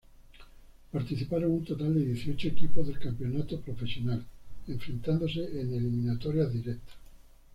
Participaron 0.91 1.51
un 1.51 1.63
total 1.63 1.93
de 1.93 2.03
dieciocho 2.03 2.47
equipos 2.47 2.87
del 2.87 2.97
campeonato 2.97 3.59
profesional 3.59 4.25
enfrentándose 4.67 5.43
en 5.43 5.75
eliminatorias 5.75 6.51
directas. 6.51 6.95